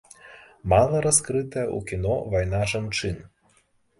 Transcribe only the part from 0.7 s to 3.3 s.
Мала раскрытая ў кіно вайна жанчын.